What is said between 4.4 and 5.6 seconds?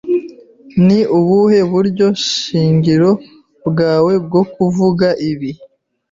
kuvuga ibi?